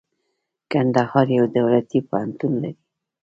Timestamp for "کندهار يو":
0.71-1.45